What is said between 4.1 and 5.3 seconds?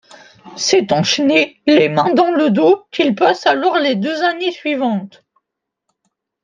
années suivantes.